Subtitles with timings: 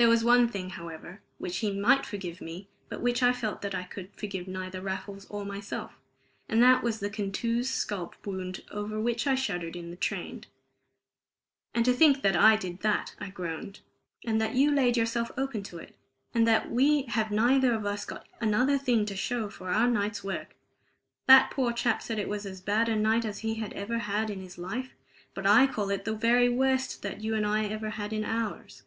[0.00, 3.72] There was one thing, however, which he might forgive me, but which I felt that
[3.72, 5.92] I could forgive neither Raffles nor myself.
[6.48, 10.46] And that was the contused scalp wound over which I shuddered in the train.
[11.72, 13.78] "And to think that I did that," I groaned,
[14.26, 15.94] "and that you laid yourself open to it,
[16.34, 20.24] and that we have neither of us got another thing to show for our night's
[20.24, 20.56] work!
[21.28, 24.30] That poor chap said it was as bad a night as he had ever had
[24.30, 24.96] in his life;
[25.32, 28.82] but I call it the very worst that you and I ever had in ours."